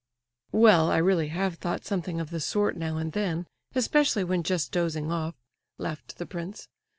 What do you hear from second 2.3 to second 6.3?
the sort now and then, especially when just dozing off," laughed the